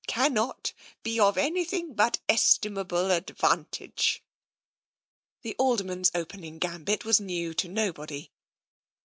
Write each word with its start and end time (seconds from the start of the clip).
nnot 0.07 0.73
be 1.03 1.19
of 1.19 1.37
anything 1.37 1.93
but 1.93 2.17
in 2.27 2.33
estimable 2.33 3.11
advantage." 3.11 4.23
The 5.43 5.53
Alderman's 5.59 6.09
opening 6.15 6.57
gambit 6.57 7.05
was 7.05 7.19
new 7.19 7.53
to 7.53 7.67
nobody. 7.69 8.31